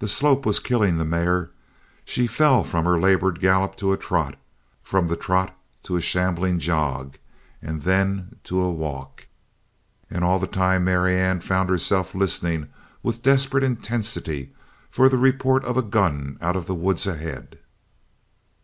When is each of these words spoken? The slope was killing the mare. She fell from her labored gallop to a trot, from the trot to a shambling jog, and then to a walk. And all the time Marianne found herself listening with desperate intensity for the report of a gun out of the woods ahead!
The 0.00 0.08
slope 0.08 0.44
was 0.44 0.58
killing 0.58 0.98
the 0.98 1.04
mare. 1.04 1.50
She 2.04 2.26
fell 2.26 2.64
from 2.64 2.84
her 2.84 2.98
labored 2.98 3.38
gallop 3.38 3.76
to 3.76 3.92
a 3.92 3.96
trot, 3.96 4.34
from 4.82 5.06
the 5.06 5.14
trot 5.14 5.56
to 5.84 5.94
a 5.94 6.00
shambling 6.00 6.58
jog, 6.58 7.16
and 7.62 7.82
then 7.82 8.34
to 8.42 8.60
a 8.60 8.72
walk. 8.72 9.28
And 10.10 10.24
all 10.24 10.40
the 10.40 10.48
time 10.48 10.82
Marianne 10.82 11.38
found 11.42 11.70
herself 11.70 12.12
listening 12.12 12.70
with 13.04 13.22
desperate 13.22 13.62
intensity 13.62 14.52
for 14.90 15.08
the 15.08 15.16
report 15.16 15.64
of 15.64 15.76
a 15.76 15.82
gun 15.82 16.38
out 16.40 16.56
of 16.56 16.66
the 16.66 16.74
woods 16.74 17.06
ahead! 17.06 17.56